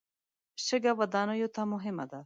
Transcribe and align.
شګه 0.65 0.91
ودانیو 0.99 1.47
ته 1.55 1.61
مهمه 1.71 2.05
ده. 2.11 2.19